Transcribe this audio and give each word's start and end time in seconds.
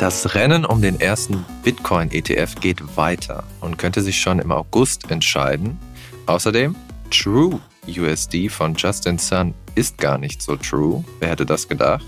Das 0.00 0.34
Rennen 0.34 0.64
um 0.64 0.80
den 0.80 0.98
ersten 0.98 1.44
Bitcoin-ETF 1.62 2.54
geht 2.58 2.96
weiter 2.96 3.44
und 3.60 3.76
könnte 3.76 4.00
sich 4.00 4.18
schon 4.18 4.38
im 4.38 4.50
August 4.50 5.10
entscheiden. 5.10 5.78
Außerdem, 6.24 6.74
True 7.10 7.60
USD 7.86 8.48
von 8.48 8.74
Justin 8.74 9.18
Sun 9.18 9.52
ist 9.74 9.98
gar 9.98 10.16
nicht 10.16 10.40
so 10.40 10.56
true. 10.56 11.04
Wer 11.18 11.28
hätte 11.28 11.44
das 11.44 11.68
gedacht? 11.68 12.06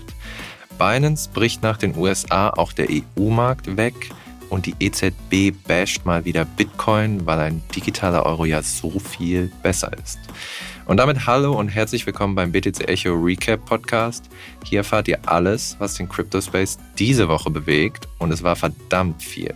Binance 0.79 1.29
bricht 1.31 1.61
nach 1.61 1.77
den 1.77 1.95
USA 1.95 2.49
auch 2.49 2.73
der 2.73 2.87
EU-Markt 2.89 3.77
weg 3.77 4.09
und 4.49 4.65
die 4.65 4.73
EZB 4.79 5.55
basht 5.67 6.03
mal 6.03 6.25
wieder 6.25 6.45
Bitcoin, 6.45 7.27
weil 7.27 7.41
ein 7.41 7.61
digitaler 7.75 8.25
Euro 8.25 8.45
ja 8.45 8.63
so 8.63 8.97
viel 8.97 9.51
besser 9.61 9.91
ist. 10.03 10.17
Und 10.85 10.97
damit 10.97 11.25
hallo 11.25 11.57
und 11.57 11.69
herzlich 11.69 12.05
willkommen 12.05 12.35
beim 12.35 12.51
BTC 12.51 12.89
Echo 12.89 13.13
Recap 13.13 13.65
Podcast. 13.65 14.29
Hier 14.65 14.79
erfahrt 14.79 15.07
ihr 15.07 15.17
alles, 15.25 15.77
was 15.79 15.93
den 15.95 16.09
Crypto 16.09 16.41
Space 16.41 16.77
diese 16.99 17.29
Woche 17.29 17.49
bewegt 17.49 18.09
und 18.19 18.33
es 18.33 18.43
war 18.43 18.57
verdammt 18.57 19.23
viel. 19.23 19.53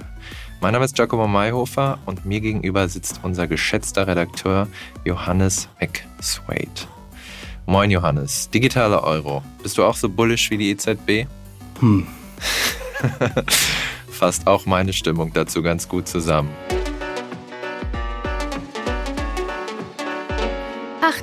Mein 0.61 0.71
Name 0.71 0.85
ist 0.85 0.95
Giacomo 0.95 1.27
Mayhofer 1.27 1.99
und 2.05 2.25
mir 2.25 2.39
gegenüber 2.39 2.87
sitzt 2.87 3.19
unser 3.23 3.45
geschätzter 3.45 4.07
Redakteur 4.07 4.69
Johannes 5.03 5.67
McSwade. 5.81 6.87
Moin 7.65 7.91
Johannes, 7.91 8.49
digitaler 8.49 9.03
Euro. 9.03 9.43
Bist 9.61 9.77
du 9.77 9.83
auch 9.83 9.97
so 9.97 10.07
bullish 10.07 10.49
wie 10.49 10.57
die 10.57 10.71
EZB? 10.71 11.27
Hm. 11.81 12.07
Fasst 14.09 14.47
auch 14.47 14.65
meine 14.65 14.93
Stimmung 14.93 15.33
dazu 15.33 15.61
ganz 15.61 15.89
gut 15.89 16.07
zusammen. 16.07 16.49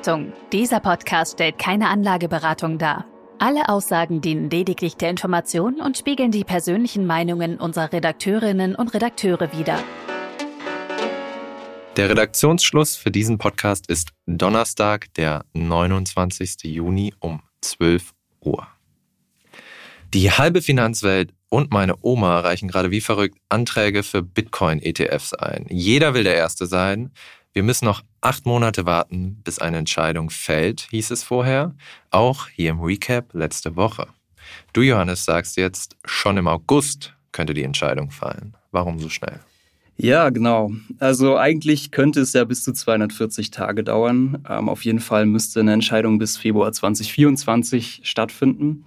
Achtung, 0.04 0.34
dieser 0.52 0.80
Podcast 0.80 1.32
stellt 1.32 1.58
keine 1.58 1.88
Anlageberatung 1.88 2.76
dar. 2.76 3.06
Alle 3.38 3.70
Aussagen 3.70 4.20
dienen 4.20 4.50
lediglich 4.50 4.98
der 4.98 5.08
Information 5.08 5.80
und 5.80 5.96
spiegeln 5.96 6.30
die 6.30 6.44
persönlichen 6.44 7.06
Meinungen 7.06 7.58
unserer 7.58 7.90
Redakteurinnen 7.90 8.74
und 8.74 8.92
Redakteure 8.92 9.50
wider. 9.56 9.82
Der 11.96 12.10
Redaktionsschluss 12.10 12.96
für 12.96 13.10
diesen 13.10 13.38
Podcast 13.38 13.88
ist 13.88 14.10
Donnerstag, 14.26 15.06
der 15.14 15.46
29. 15.54 16.64
Juni 16.64 17.14
um 17.18 17.40
12 17.62 18.12
Uhr. 18.42 18.66
Die 20.12 20.30
halbe 20.30 20.60
Finanzwelt 20.60 21.32
und 21.48 21.72
meine 21.72 21.94
Oma 22.02 22.40
reichen 22.40 22.68
gerade 22.68 22.90
wie 22.90 23.00
verrückt 23.00 23.38
Anträge 23.48 24.02
für 24.02 24.20
Bitcoin-ETFs 24.20 25.32
ein. 25.32 25.64
Jeder 25.70 26.12
will 26.12 26.24
der 26.24 26.36
Erste 26.36 26.66
sein. 26.66 27.10
Wir 27.54 27.62
müssen 27.62 27.84
noch 27.84 28.02
acht 28.20 28.46
Monate 28.46 28.84
warten, 28.84 29.40
bis 29.44 29.60
eine 29.60 29.76
Entscheidung 29.76 30.28
fällt, 30.28 30.88
hieß 30.90 31.12
es 31.12 31.22
vorher. 31.22 31.72
Auch 32.10 32.48
hier 32.48 32.70
im 32.70 32.80
Recap 32.80 33.32
letzte 33.32 33.76
Woche. 33.76 34.08
Du, 34.72 34.82
Johannes, 34.82 35.24
sagst 35.24 35.56
jetzt, 35.56 35.96
schon 36.04 36.36
im 36.36 36.48
August 36.48 37.14
könnte 37.30 37.54
die 37.54 37.62
Entscheidung 37.62 38.10
fallen. 38.10 38.56
Warum 38.72 38.98
so 38.98 39.08
schnell? 39.08 39.38
Ja, 39.96 40.30
genau. 40.30 40.72
Also 40.98 41.38
eigentlich 41.38 41.92
könnte 41.92 42.22
es 42.22 42.32
ja 42.32 42.42
bis 42.42 42.64
zu 42.64 42.72
240 42.72 43.52
Tage 43.52 43.84
dauern. 43.84 44.44
Ähm, 44.48 44.68
auf 44.68 44.84
jeden 44.84 44.98
Fall 44.98 45.24
müsste 45.24 45.60
eine 45.60 45.74
Entscheidung 45.74 46.18
bis 46.18 46.36
Februar 46.36 46.72
2024 46.72 48.00
stattfinden. 48.02 48.84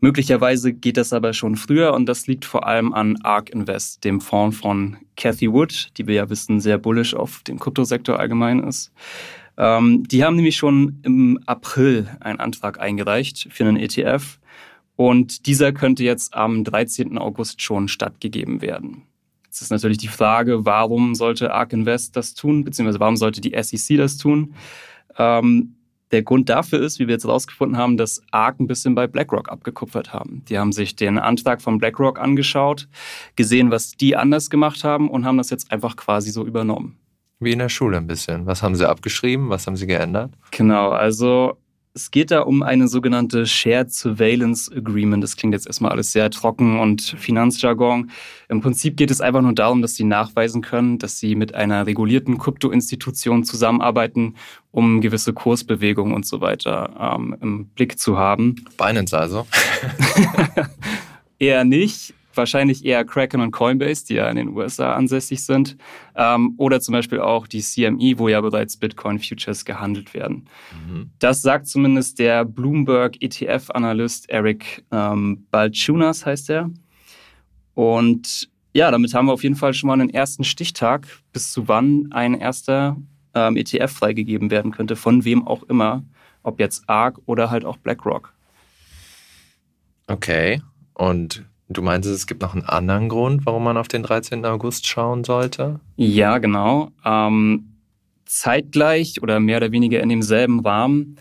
Möglicherweise 0.00 0.74
geht 0.74 0.98
das 0.98 1.12
aber 1.12 1.32
schon 1.32 1.56
früher 1.56 1.94
und 1.94 2.06
das 2.06 2.26
liegt 2.26 2.44
vor 2.44 2.66
allem 2.66 2.92
an 2.92 3.16
ARK 3.22 3.50
Invest, 3.50 4.04
dem 4.04 4.20
Fonds 4.20 4.58
von 4.58 4.98
Cathy 5.16 5.50
Wood, 5.50 5.88
die 5.96 6.06
wir 6.06 6.14
ja 6.14 6.30
wissen, 6.30 6.60
sehr 6.60 6.78
bullish 6.78 7.14
auf 7.14 7.42
den 7.42 7.58
Kryptosektor 7.58 8.18
allgemein 8.18 8.62
ist. 8.62 8.92
Ähm, 9.56 10.04
die 10.06 10.22
haben 10.22 10.36
nämlich 10.36 10.56
schon 10.56 11.00
im 11.02 11.40
April 11.46 12.08
einen 12.20 12.40
Antrag 12.40 12.78
eingereicht 12.78 13.48
für 13.50 13.64
einen 13.64 13.78
ETF 13.78 14.38
und 14.96 15.46
dieser 15.46 15.72
könnte 15.72 16.04
jetzt 16.04 16.34
am 16.34 16.62
13. 16.62 17.16
August 17.16 17.62
schon 17.62 17.88
stattgegeben 17.88 18.60
werden. 18.60 19.02
Jetzt 19.44 19.62
ist 19.62 19.70
natürlich 19.70 19.98
die 19.98 20.08
Frage, 20.08 20.66
warum 20.66 21.14
sollte 21.14 21.54
ARK 21.54 21.72
Invest 21.72 22.16
das 22.16 22.34
tun, 22.34 22.64
beziehungsweise 22.64 23.00
warum 23.00 23.16
sollte 23.16 23.40
die 23.40 23.56
SEC 23.58 23.96
das 23.96 24.18
tun? 24.18 24.54
Ähm, 25.16 25.75
der 26.12 26.22
Grund 26.22 26.48
dafür 26.48 26.80
ist, 26.80 26.98
wie 26.98 27.06
wir 27.06 27.14
jetzt 27.14 27.24
herausgefunden 27.24 27.76
haben, 27.76 27.96
dass 27.96 28.22
ARK 28.30 28.60
ein 28.60 28.66
bisschen 28.66 28.94
bei 28.94 29.06
BlackRock 29.06 29.50
abgekupfert 29.50 30.12
haben. 30.12 30.44
Die 30.48 30.58
haben 30.58 30.72
sich 30.72 30.96
den 30.96 31.18
Antrag 31.18 31.60
von 31.60 31.78
BlackRock 31.78 32.20
angeschaut, 32.20 32.88
gesehen, 33.34 33.70
was 33.70 33.92
die 33.92 34.16
anders 34.16 34.50
gemacht 34.50 34.84
haben 34.84 35.10
und 35.10 35.24
haben 35.24 35.38
das 35.38 35.50
jetzt 35.50 35.72
einfach 35.72 35.96
quasi 35.96 36.30
so 36.30 36.46
übernommen. 36.46 36.96
Wie 37.38 37.52
in 37.52 37.58
der 37.58 37.68
Schule 37.68 37.98
ein 37.98 38.06
bisschen. 38.06 38.46
Was 38.46 38.62
haben 38.62 38.76
sie 38.76 38.88
abgeschrieben? 38.88 39.50
Was 39.50 39.66
haben 39.66 39.76
sie 39.76 39.86
geändert? 39.86 40.32
Genau, 40.52 40.90
also 40.90 41.58
es 41.96 42.10
geht 42.10 42.30
da 42.30 42.42
um 42.42 42.62
eine 42.62 42.88
sogenannte 42.88 43.46
Shared 43.46 43.90
Surveillance 43.90 44.70
Agreement. 44.70 45.24
Das 45.24 45.34
klingt 45.34 45.54
jetzt 45.54 45.66
erstmal 45.66 45.92
alles 45.92 46.12
sehr 46.12 46.30
trocken 46.30 46.78
und 46.78 47.00
Finanzjargon. 47.00 48.10
Im 48.50 48.60
Prinzip 48.60 48.98
geht 48.98 49.10
es 49.10 49.22
einfach 49.22 49.40
nur 49.40 49.54
darum, 49.54 49.80
dass 49.80 49.94
sie 49.94 50.04
nachweisen 50.04 50.60
können, 50.60 50.98
dass 50.98 51.18
sie 51.18 51.34
mit 51.34 51.54
einer 51.54 51.86
regulierten 51.86 52.36
Kryptoinstitution 52.36 53.44
zusammenarbeiten, 53.44 54.34
um 54.72 55.00
gewisse 55.00 55.32
Kursbewegungen 55.32 56.14
und 56.14 56.26
so 56.26 56.42
weiter 56.42 57.14
ähm, 57.16 57.34
im 57.40 57.68
Blick 57.68 57.98
zu 57.98 58.18
haben. 58.18 58.56
Binance 58.76 59.18
also? 59.18 59.46
Eher 61.38 61.64
nicht 61.64 62.12
wahrscheinlich 62.36 62.84
eher 62.84 63.04
Kraken 63.04 63.40
und 63.40 63.50
Coinbase, 63.50 64.06
die 64.06 64.14
ja 64.14 64.28
in 64.28 64.36
den 64.36 64.48
USA 64.48 64.94
ansässig 64.94 65.44
sind. 65.44 65.76
Ähm, 66.14 66.54
oder 66.56 66.80
zum 66.80 66.92
Beispiel 66.92 67.20
auch 67.20 67.46
die 67.46 67.60
CME, 67.60 68.18
wo 68.18 68.28
ja 68.28 68.40
bereits 68.40 68.76
Bitcoin 68.76 69.18
Futures 69.18 69.64
gehandelt 69.64 70.14
werden. 70.14 70.48
Mhm. 70.86 71.10
Das 71.18 71.42
sagt 71.42 71.66
zumindest 71.66 72.18
der 72.18 72.44
Bloomberg 72.44 73.22
ETF-Analyst 73.22 74.28
Eric 74.30 74.84
ähm, 74.90 75.46
Balchunas, 75.50 76.26
heißt 76.26 76.50
er. 76.50 76.70
Und 77.74 78.48
ja, 78.72 78.90
damit 78.90 79.14
haben 79.14 79.26
wir 79.26 79.32
auf 79.32 79.42
jeden 79.42 79.56
Fall 79.56 79.74
schon 79.74 79.88
mal 79.88 79.94
einen 79.94 80.10
ersten 80.10 80.44
Stichtag, 80.44 81.06
bis 81.32 81.52
zu 81.52 81.68
wann 81.68 82.08
ein 82.10 82.34
erster 82.34 82.96
ähm, 83.34 83.56
ETF 83.56 83.92
freigegeben 83.92 84.50
werden 84.50 84.72
könnte, 84.72 84.96
von 84.96 85.24
wem 85.24 85.46
auch 85.46 85.62
immer, 85.64 86.04
ob 86.42 86.60
jetzt 86.60 86.88
ARK 86.88 87.18
oder 87.26 87.50
halt 87.50 87.64
auch 87.64 87.76
BlackRock. 87.76 88.32
Okay. 90.06 90.62
Und 90.94 91.44
Du 91.68 91.82
meintest, 91.82 92.14
es 92.14 92.26
gibt 92.26 92.42
noch 92.42 92.54
einen 92.54 92.64
anderen 92.64 93.08
Grund, 93.08 93.44
warum 93.44 93.64
man 93.64 93.76
auf 93.76 93.88
den 93.88 94.02
13. 94.02 94.44
August 94.44 94.86
schauen 94.86 95.24
sollte? 95.24 95.80
Ja, 95.96 96.38
genau. 96.38 96.90
Ähm, 97.04 97.76
zeitgleich 98.24 99.22
oder 99.22 99.40
mehr 99.40 99.56
oder 99.56 99.72
weniger 99.72 100.00
in 100.00 100.08
demselben 100.08 100.60
Rahmen 100.60 101.16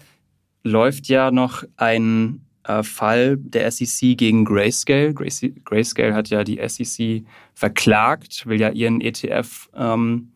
läuft 0.64 1.08
ja 1.08 1.32
noch 1.32 1.64
ein 1.78 2.46
äh, 2.64 2.84
Fall 2.84 3.38
der 3.38 3.72
SEC 3.72 4.18
gegen 4.18 4.46
Grayscale. 4.46 5.14
Grayscale 5.14 6.14
hat 6.14 6.30
ja 6.30 6.44
die 6.44 6.60
SEC 6.68 7.24
verklagt, 7.54 8.46
will 8.46 8.60
ja 8.60 8.70
ihren 8.70 9.02
ETF 9.02 9.70
ähm, 9.76 10.32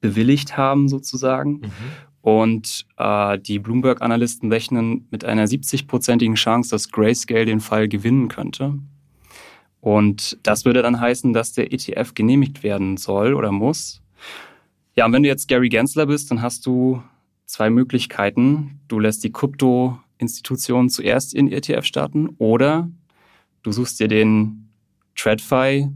bewilligt 0.00 0.56
haben 0.56 0.88
sozusagen. 0.88 1.52
Mhm. 1.52 1.72
Und 2.20 2.86
äh, 2.98 3.38
die 3.38 3.58
Bloomberg-Analysten 3.58 4.50
rechnen 4.52 5.08
mit 5.10 5.24
einer 5.24 5.46
70-prozentigen 5.46 6.36
Chance, 6.36 6.70
dass 6.70 6.90
Grayscale 6.90 7.46
den 7.46 7.60
Fall 7.60 7.88
gewinnen 7.88 8.28
könnte. 8.28 8.78
Und 9.82 10.38
das 10.44 10.64
würde 10.64 10.80
dann 10.80 11.00
heißen, 11.00 11.32
dass 11.32 11.54
der 11.54 11.72
ETF 11.72 12.14
genehmigt 12.14 12.62
werden 12.62 12.96
soll 12.96 13.34
oder 13.34 13.50
muss. 13.50 14.00
Ja, 14.94 15.06
und 15.06 15.12
wenn 15.12 15.24
du 15.24 15.28
jetzt 15.28 15.48
Gary 15.48 15.68
Gensler 15.68 16.06
bist, 16.06 16.30
dann 16.30 16.40
hast 16.40 16.66
du 16.66 17.02
zwei 17.46 17.68
Möglichkeiten. 17.68 18.78
Du 18.86 19.00
lässt 19.00 19.24
die 19.24 19.32
Krypto-Institution 19.32 20.88
zuerst 20.88 21.34
in 21.34 21.50
ETF 21.50 21.84
starten 21.84 22.28
oder 22.38 22.88
du 23.64 23.72
suchst 23.72 23.98
dir 23.98 24.06
den 24.06 24.68
TradFi, 25.16 25.88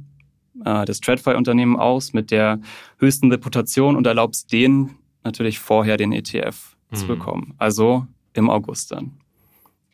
äh, 0.65 0.85
das 0.85 0.99
TradFi-Unternehmen 0.99 1.77
aus 1.77 2.13
mit 2.13 2.33
der 2.33 2.59
höchsten 2.99 3.31
Reputation 3.31 3.95
und 3.95 4.05
erlaubst 4.05 4.53
denen 4.53 4.97
natürlich 5.23 5.61
vorher 5.61 5.97
den 5.97 6.11
ETF 6.11 6.77
mhm. 6.91 6.97
zu 6.97 7.07
bekommen. 7.07 7.55
Also 7.59 8.05
im 8.33 8.51
August 8.51 8.91
dann. 8.91 9.13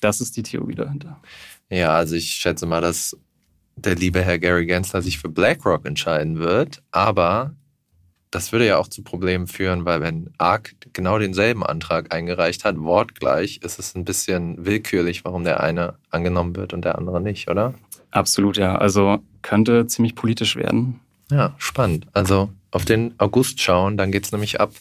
Das 0.00 0.22
ist 0.22 0.34
die 0.38 0.42
Theorie 0.42 0.76
dahinter. 0.76 1.20
Ja, 1.68 1.90
also 1.90 2.16
ich 2.16 2.30
schätze 2.30 2.64
mal, 2.64 2.80
dass 2.80 3.18
der 3.84 3.94
liebe 3.94 4.22
Herr 4.22 4.38
Gary 4.38 4.66
Gensler 4.66 5.02
sich 5.02 5.18
für 5.18 5.28
BlackRock 5.28 5.86
entscheiden 5.86 6.38
wird. 6.38 6.82
Aber 6.90 7.54
das 8.30 8.50
würde 8.50 8.66
ja 8.66 8.78
auch 8.78 8.88
zu 8.88 9.02
Problemen 9.02 9.46
führen, 9.46 9.84
weil 9.84 10.00
wenn 10.00 10.30
ARK 10.38 10.74
genau 10.92 11.18
denselben 11.18 11.62
Antrag 11.62 12.14
eingereicht 12.14 12.64
hat, 12.64 12.78
wortgleich, 12.78 13.60
ist 13.62 13.78
es 13.78 13.94
ein 13.94 14.04
bisschen 14.04 14.64
willkürlich, 14.64 15.24
warum 15.24 15.44
der 15.44 15.60
eine 15.60 15.94
angenommen 16.10 16.56
wird 16.56 16.72
und 16.72 16.84
der 16.84 16.96
andere 16.96 17.20
nicht, 17.20 17.50
oder? 17.50 17.74
Absolut, 18.10 18.56
ja. 18.56 18.76
Also 18.76 19.18
könnte 19.42 19.86
ziemlich 19.86 20.14
politisch 20.14 20.56
werden. 20.56 21.00
Ja, 21.30 21.54
spannend. 21.58 22.06
Also 22.12 22.50
auf 22.70 22.84
den 22.84 23.14
August 23.18 23.60
schauen, 23.60 23.96
dann 23.96 24.12
geht 24.12 24.24
es 24.24 24.32
nämlich 24.32 24.60
ab. 24.60 24.72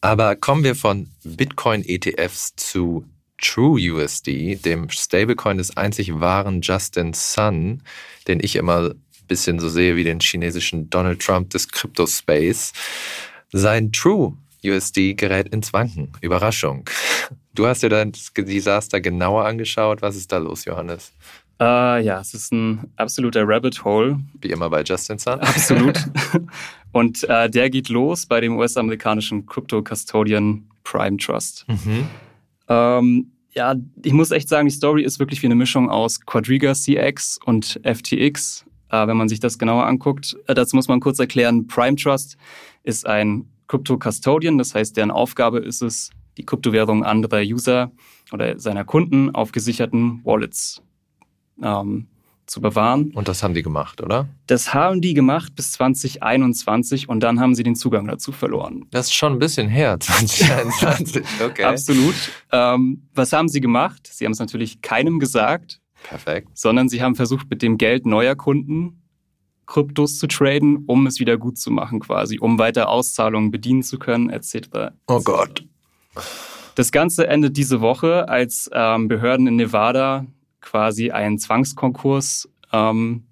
Aber 0.00 0.36
kommen 0.36 0.62
wir 0.62 0.76
von 0.76 1.08
Bitcoin-ETFs 1.24 2.54
zu 2.56 3.04
TrueUSD, 3.38 4.56
dem 4.56 4.88
Stablecoin 4.88 5.58
des 5.58 5.76
einzig 5.76 6.20
wahren 6.20 6.60
Justin 6.62 7.12
Sun, 7.12 7.82
den 8.28 8.40
ich 8.42 8.56
immer 8.56 8.90
ein 8.90 9.26
bisschen 9.28 9.58
so 9.58 9.68
sehe 9.68 9.96
wie 9.96 10.04
den 10.04 10.20
chinesischen 10.20 10.88
Donald 10.90 11.20
Trump 11.20 11.50
des 11.50 11.68
Crypto-Space. 11.68 12.72
Sein 13.52 13.92
TrueUSD 13.92 15.14
gerät 15.14 15.48
ins 15.48 15.72
Wanken. 15.72 16.12
Überraschung. 16.20 16.88
Du 17.54 17.66
hast 17.66 17.82
dir 17.82 17.88
dann 17.88 18.12
das 18.12 18.32
Desaster 18.34 19.00
genauer 19.00 19.44
angeschaut. 19.44 20.02
Was 20.02 20.16
ist 20.16 20.32
da 20.32 20.38
los, 20.38 20.64
Johannes? 20.64 21.12
Äh, 21.58 22.04
ja, 22.04 22.20
es 22.20 22.34
ist 22.34 22.52
ein 22.52 22.92
absoluter 22.96 23.44
Rabbit 23.46 23.82
Hole. 23.82 24.20
Wie 24.40 24.50
immer 24.50 24.68
bei 24.68 24.82
Justin 24.82 25.18
Sun. 25.18 25.40
Absolut. 25.40 25.98
Und 26.92 27.24
äh, 27.24 27.48
der 27.48 27.70
geht 27.70 27.88
los 27.88 28.26
bei 28.26 28.40
dem 28.40 28.58
US-amerikanischen 28.58 29.46
Crypto 29.46 29.82
Custodian 29.82 30.66
Prime 30.84 31.16
Trust. 31.16 31.64
Mhm. 31.68 32.08
Ähm, 32.68 33.32
ja, 33.52 33.74
ich 34.02 34.12
muss 34.12 34.30
echt 34.30 34.48
sagen, 34.48 34.68
die 34.68 34.74
Story 34.74 35.02
ist 35.02 35.18
wirklich 35.18 35.42
wie 35.42 35.46
eine 35.46 35.54
Mischung 35.54 35.88
aus 35.88 36.20
Quadriga 36.20 36.74
CX 36.74 37.38
und 37.44 37.80
FTX. 37.84 38.66
Äh, 38.90 39.06
wenn 39.06 39.16
man 39.16 39.28
sich 39.28 39.40
das 39.40 39.58
genauer 39.58 39.86
anguckt, 39.86 40.36
äh, 40.46 40.54
dazu 40.54 40.76
muss 40.76 40.88
man 40.88 41.00
kurz 41.00 41.18
erklären, 41.18 41.66
Prime 41.66 41.96
Trust 41.96 42.36
ist 42.82 43.06
ein 43.06 43.48
Crypto 43.66 43.98
Custodian, 43.98 44.58
das 44.58 44.74
heißt, 44.74 44.96
deren 44.96 45.10
Aufgabe 45.10 45.58
ist 45.58 45.82
es, 45.82 46.10
die 46.36 46.44
Kryptowährung 46.44 47.02
anderer 47.02 47.40
User 47.40 47.90
oder 48.30 48.58
seiner 48.58 48.84
Kunden 48.84 49.34
auf 49.34 49.52
gesicherten 49.52 50.20
Wallets 50.24 50.82
ähm, 51.62 52.06
zu 52.46 52.60
bewahren. 52.60 53.10
Und 53.14 53.28
das 53.28 53.42
haben 53.42 53.54
die 53.54 53.62
gemacht, 53.62 54.00
oder? 54.00 54.28
Das 54.46 54.72
haben 54.72 55.00
die 55.00 55.14
gemacht 55.14 55.54
bis 55.56 55.72
2021 55.72 57.08
und 57.08 57.20
dann 57.20 57.40
haben 57.40 57.54
sie 57.54 57.62
den 57.62 57.74
Zugang 57.74 58.06
dazu 58.06 58.32
verloren. 58.32 58.86
Das 58.90 59.06
ist 59.06 59.14
schon 59.14 59.32
ein 59.32 59.38
bisschen 59.38 59.68
her, 59.68 59.98
2021. 60.00 61.24
Okay. 61.44 61.64
Absolut. 61.64 62.14
Ähm, 62.52 63.08
was 63.14 63.32
haben 63.32 63.48
sie 63.48 63.60
gemacht? 63.60 64.08
Sie 64.10 64.24
haben 64.24 64.32
es 64.32 64.38
natürlich 64.38 64.80
keinem 64.80 65.18
gesagt. 65.18 65.80
Perfekt. 66.04 66.48
Sondern 66.54 66.88
sie 66.88 67.02
haben 67.02 67.14
versucht, 67.14 67.50
mit 67.50 67.62
dem 67.62 67.78
Geld 67.78 68.06
neuer 68.06 68.36
Kunden 68.36 69.02
Kryptos 69.66 70.18
zu 70.18 70.28
traden, 70.28 70.84
um 70.86 71.06
es 71.06 71.18
wieder 71.18 71.36
gut 71.36 71.58
zu 71.58 71.70
machen, 71.70 72.00
quasi, 72.00 72.38
um 72.38 72.58
weiter 72.58 72.88
Auszahlungen 72.88 73.50
bedienen 73.50 73.82
zu 73.82 73.98
können, 73.98 74.30
etc. 74.30 74.92
Oh 75.08 75.20
Gott. 75.20 75.64
Das 76.76 76.92
Ganze 76.92 77.26
endet 77.26 77.56
diese 77.56 77.80
Woche, 77.80 78.28
als 78.28 78.70
ähm, 78.72 79.08
Behörden 79.08 79.46
in 79.46 79.56
Nevada 79.56 80.26
quasi 80.66 81.12
einen 81.12 81.38
Zwangskonkurs 81.38 82.48
ähm, 82.72 83.24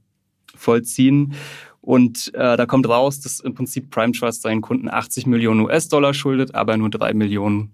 vollziehen. 0.54 1.34
Und 1.81 2.32
äh, 2.34 2.56
da 2.56 2.64
kommt 2.64 2.88
raus, 2.88 3.20
dass 3.20 3.40
im 3.40 3.54
Prinzip 3.54 3.90
Prime 3.90 4.12
Trust 4.12 4.42
seinen 4.42 4.62
Kunden 4.62 4.88
80 4.88 5.26
Millionen 5.26 5.60
US-Dollar 5.60 6.14
schuldet, 6.14 6.54
aber 6.54 6.76
nur 6.76 6.90
3 6.90 7.12
Millionen 7.12 7.72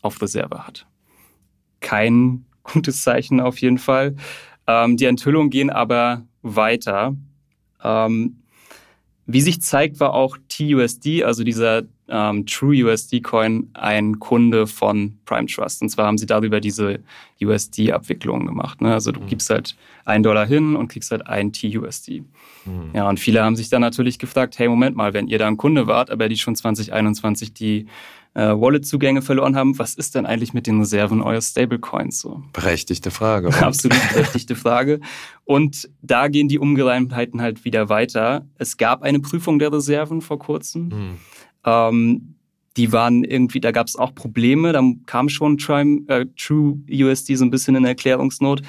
auf 0.00 0.22
Reserve 0.22 0.66
hat. 0.66 0.86
Kein 1.80 2.46
gutes 2.62 3.02
Zeichen 3.02 3.40
auf 3.40 3.58
jeden 3.58 3.78
Fall. 3.78 4.14
Ähm, 4.66 4.96
die 4.96 5.06
Enthüllungen 5.06 5.50
gehen 5.50 5.70
aber 5.70 6.24
weiter. 6.42 7.16
Ähm, 7.82 8.42
wie 9.26 9.40
sich 9.40 9.60
zeigt, 9.60 10.00
war 10.00 10.14
auch 10.14 10.38
TUSD, 10.48 11.24
also 11.24 11.44
dieser 11.44 11.82
ähm, 12.10 12.44
True 12.46 12.84
USD 12.84 13.20
Coin, 13.20 13.70
ein 13.74 14.18
Kunde 14.18 14.66
von 14.66 15.18
Prime 15.24 15.46
Trust. 15.46 15.82
Und 15.82 15.88
zwar 15.88 16.06
haben 16.06 16.18
sie 16.18 16.26
darüber 16.26 16.60
diese 16.60 17.00
USD-Abwicklung 17.40 18.46
gemacht. 18.46 18.80
Ne? 18.80 18.92
Also 18.92 19.12
du 19.12 19.20
mhm. 19.20 19.26
gibst 19.26 19.48
halt 19.50 19.76
einen 20.04 20.22
Dollar 20.22 20.46
hin 20.46 20.76
und 20.76 20.88
kriegst 20.88 21.10
halt 21.10 21.26
ein 21.26 21.52
TUSD. 21.52 22.24
Mhm. 22.64 22.90
Ja, 22.92 23.08
und 23.08 23.18
viele 23.20 23.42
haben 23.42 23.56
sich 23.56 23.70
dann 23.70 23.80
natürlich 23.80 24.18
gefragt, 24.18 24.58
hey, 24.58 24.68
Moment 24.68 24.96
mal, 24.96 25.14
wenn 25.14 25.28
ihr 25.28 25.38
da 25.38 25.46
ein 25.46 25.56
Kunde 25.56 25.86
wart, 25.86 26.10
aber 26.10 26.28
die 26.28 26.36
schon 26.36 26.56
2021 26.56 27.54
die 27.54 27.86
äh, 28.34 28.42
Wallet-Zugänge 28.42 29.22
verloren 29.22 29.56
haben, 29.56 29.78
was 29.78 29.94
ist 29.94 30.14
denn 30.14 30.26
eigentlich 30.26 30.54
mit 30.54 30.66
den 30.66 30.78
Reserven 30.78 31.20
eures 31.20 31.50
Stablecoins 31.50 32.20
so? 32.20 32.42
Berechtigte 32.52 33.10
Frage. 33.10 33.48
Absolut 33.60 33.98
berechtigte 34.12 34.54
Frage. 34.54 35.00
Und 35.44 35.88
da 36.02 36.28
gehen 36.28 36.48
die 36.48 36.58
Ungereimtheiten 36.58 37.42
halt 37.42 37.64
wieder 37.64 37.88
weiter. 37.88 38.46
Es 38.56 38.76
gab 38.76 39.02
eine 39.02 39.20
Prüfung 39.20 39.58
der 39.58 39.72
Reserven 39.72 40.20
vor 40.20 40.38
kurzem. 40.38 40.88
Mhm. 40.88 41.18
Ähm, 41.64 42.34
die 42.76 42.92
waren 42.92 43.24
irgendwie, 43.24 43.60
da 43.60 43.72
gab 43.72 43.88
es 43.88 43.96
auch 43.96 44.14
Probleme, 44.14 44.72
da 44.72 44.82
kam 45.06 45.28
schon 45.28 45.58
Trime, 45.58 46.02
äh, 46.08 46.26
True 46.36 46.78
USD 46.90 47.34
so 47.34 47.44
ein 47.44 47.50
bisschen 47.50 47.74
in 47.74 47.84
Erklärungsnot. 47.84 48.62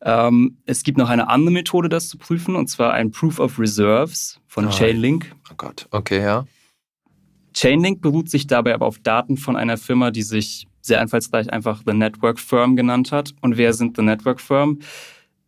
Ähm, 0.00 0.56
es 0.66 0.82
gibt 0.82 0.98
noch 0.98 1.08
eine 1.08 1.28
andere 1.28 1.52
Methode, 1.52 1.88
das 1.88 2.08
zu 2.08 2.18
prüfen, 2.18 2.56
und 2.56 2.68
zwar 2.68 2.92
ein 2.92 3.10
Proof 3.10 3.38
of 3.38 3.58
Reserves 3.58 4.40
von 4.46 4.66
oh, 4.66 4.70
Chainlink. 4.70 5.32
Oh 5.50 5.54
Gott, 5.56 5.86
okay, 5.90 6.22
ja. 6.22 6.44
Chainlink 7.54 8.00
beruht 8.00 8.30
sich 8.30 8.46
dabei 8.46 8.74
aber 8.74 8.86
auf 8.86 8.98
Daten 8.98 9.36
von 9.36 9.56
einer 9.56 9.76
Firma, 9.76 10.10
die 10.10 10.22
sich 10.22 10.66
sehr 10.80 11.00
einfallsreich 11.00 11.52
einfach 11.52 11.82
The 11.86 11.92
Network 11.92 12.40
Firm 12.40 12.74
genannt 12.74 13.12
hat. 13.12 13.34
Und 13.40 13.56
wer 13.56 13.72
sind 13.72 13.96
The 13.96 14.02
Network 14.02 14.40
Firm? 14.40 14.80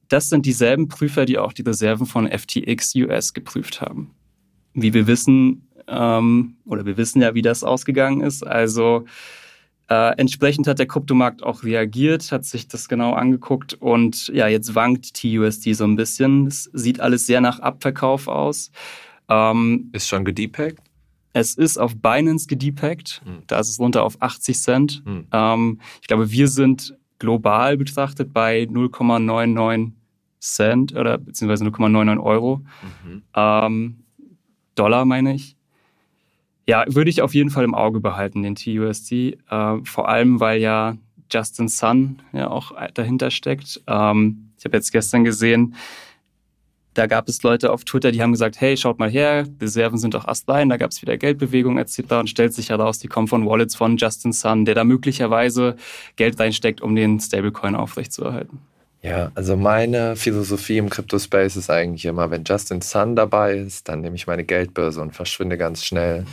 Das 0.08 0.28
sind 0.28 0.46
dieselben 0.46 0.88
Prüfer, 0.88 1.24
die 1.24 1.38
auch 1.38 1.52
die 1.52 1.62
Reserven 1.62 2.06
von 2.06 2.30
FTX 2.30 2.94
US 2.96 3.32
geprüft 3.32 3.80
haben. 3.80 4.10
Wie 4.74 4.94
wir 4.94 5.06
wissen, 5.06 5.66
ähm, 5.88 6.56
oder 6.64 6.86
wir 6.86 6.96
wissen 6.96 7.22
ja, 7.22 7.34
wie 7.34 7.42
das 7.42 7.64
ausgegangen 7.64 8.20
ist. 8.20 8.46
Also 8.46 9.04
äh, 9.88 10.16
entsprechend 10.16 10.66
hat 10.66 10.78
der 10.78 10.86
Kryptomarkt 10.86 11.42
auch 11.42 11.62
reagiert, 11.62 12.32
hat 12.32 12.44
sich 12.44 12.68
das 12.68 12.88
genau 12.88 13.12
angeguckt 13.12 13.74
und 13.74 14.28
ja, 14.28 14.48
jetzt 14.48 14.74
wankt 14.74 15.14
TUSD 15.14 15.74
so 15.74 15.84
ein 15.84 15.96
bisschen. 15.96 16.46
Es 16.46 16.70
sieht 16.72 17.00
alles 17.00 17.26
sehr 17.26 17.40
nach 17.40 17.60
Abverkauf 17.60 18.28
aus. 18.28 18.70
Ähm, 19.28 19.90
ist 19.92 20.08
schon 20.08 20.24
gedepackt? 20.24 20.80
Es 21.32 21.54
ist 21.54 21.78
auf 21.78 21.96
Binance 21.96 22.46
gedepackt. 22.46 23.20
Hm. 23.24 23.42
Da 23.46 23.58
ist 23.58 23.68
es 23.68 23.78
runter 23.78 24.04
auf 24.04 24.16
80 24.20 24.58
Cent. 24.58 25.02
Hm. 25.04 25.26
Ähm, 25.32 25.80
ich 26.00 26.06
glaube, 26.06 26.30
wir 26.30 26.48
sind 26.48 26.96
global 27.18 27.76
betrachtet 27.76 28.32
bei 28.32 28.62
0,99 28.64 29.92
Cent 30.40 30.94
oder 30.94 31.18
beziehungsweise 31.18 31.64
0,99 31.64 32.22
Euro. 32.22 32.62
Mhm. 33.04 33.22
Ähm, 33.34 34.04
Dollar 34.74 35.04
meine 35.04 35.34
ich. 35.34 35.56
Ja, 36.66 36.84
würde 36.88 37.10
ich 37.10 37.20
auf 37.20 37.34
jeden 37.34 37.50
Fall 37.50 37.64
im 37.64 37.74
Auge 37.74 38.00
behalten, 38.00 38.42
den 38.42 38.54
TUSD. 38.54 39.38
Äh, 39.50 39.76
vor 39.84 40.08
allem, 40.08 40.40
weil 40.40 40.60
ja 40.60 40.96
Justin 41.30 41.68
Sun 41.68 42.22
ja 42.32 42.48
auch 42.48 42.72
dahinter 42.94 43.30
steckt. 43.30 43.82
Ähm, 43.86 44.50
ich 44.58 44.64
habe 44.64 44.76
jetzt 44.76 44.92
gestern 44.92 45.24
gesehen, 45.24 45.74
da 46.94 47.06
gab 47.06 47.28
es 47.28 47.42
Leute 47.42 47.72
auf 47.72 47.84
Twitter, 47.84 48.12
die 48.12 48.22
haben 48.22 48.32
gesagt, 48.32 48.60
hey, 48.60 48.76
schaut 48.76 49.00
mal 49.00 49.10
her, 49.10 49.46
Reserven 49.60 49.98
sind 49.98 50.14
doch 50.14 50.26
astrein, 50.26 50.68
da 50.68 50.76
gab 50.76 50.92
es 50.92 51.02
wieder 51.02 51.16
Geldbewegungen 51.16 51.78
etc. 51.78 52.12
Und 52.12 52.30
stellt 52.30 52.54
sich 52.54 52.70
heraus, 52.70 53.00
die 53.00 53.08
kommen 53.08 53.26
von 53.26 53.44
Wallets 53.46 53.74
von 53.74 53.96
Justin 53.96 54.32
Sun, 54.32 54.64
der 54.64 54.76
da 54.76 54.84
möglicherweise 54.84 55.76
Geld 56.16 56.38
reinsteckt, 56.38 56.80
um 56.80 56.94
den 56.94 57.18
Stablecoin 57.18 57.74
aufrechtzuerhalten. 57.74 58.60
Ja, 59.04 59.30
also 59.34 59.54
meine 59.54 60.16
Philosophie 60.16 60.78
im 60.78 60.88
Crypto-Space 60.88 61.56
ist 61.56 61.68
eigentlich 61.68 62.06
immer, 62.06 62.30
wenn 62.30 62.42
Justin 62.42 62.80
Sun 62.80 63.14
dabei 63.16 63.58
ist, 63.58 63.86
dann 63.90 64.00
nehme 64.00 64.16
ich 64.16 64.26
meine 64.26 64.44
Geldbörse 64.44 65.02
und 65.02 65.14
verschwinde 65.14 65.58
ganz 65.58 65.84
schnell. 65.84 66.24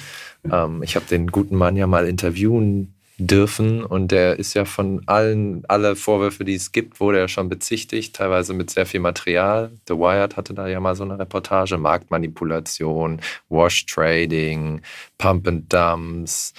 Ähm, 0.50 0.81
ich 0.81 0.95
habe 0.95 1.06
den 1.06 1.27
guten 1.27 1.57
Mann 1.57 1.75
ja 1.75 1.85
mal 1.85 2.07
interviewen 2.07 2.94
dürfen 3.18 3.83
und 3.83 4.13
der 4.13 4.40
ist 4.40 4.54
ja 4.54 4.63
von 4.63 5.01
allen, 5.06 5.66
alle 5.68 5.97
Vorwürfe, 5.97 6.45
die 6.45 6.56
es 6.56 6.71
gibt, 6.71 7.01
wurde 7.01 7.19
er 7.19 7.28
schon 7.28 7.49
bezichtigt, 7.49 8.16
teilweise 8.16 8.54
mit 8.54 8.69
sehr 8.69 8.85
viel 8.85 9.01
Material. 9.01 9.71
The 9.90 9.95
Wired 9.95 10.37
hatte 10.37 10.54
da 10.54 10.69
ja 10.69 10.80
mal 10.80 10.95
so 10.95 11.04
eine 11.04 11.19
Reportage, 11.19 11.78
Marktmanipulation, 11.78 13.19
Wash 13.49 13.85
Trading, 13.85 14.81
Pump 15.18 15.45
and 15.45 15.71
Dumps, 15.73 16.54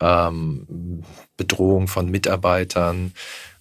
ähm, 0.00 1.04
Bedrohung 1.36 1.88
von 1.88 2.10
Mitarbeitern. 2.10 3.12